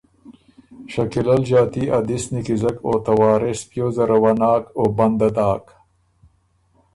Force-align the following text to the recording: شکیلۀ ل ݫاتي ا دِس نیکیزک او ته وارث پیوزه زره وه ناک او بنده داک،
شکیلۀ 0.91 1.35
ل 1.43 1.43
ݫاتي 1.49 1.83
ا 1.95 1.97
دِس 2.07 2.23
نیکیزک 2.33 2.75
او 2.85 2.93
ته 3.03 3.11
وارث 3.19 3.61
پیوزه 3.69 3.93
زره 3.95 4.17
وه 4.23 4.31
ناک 4.39 4.63
او 4.77 4.83
بنده 4.97 5.29
داک، 5.35 5.65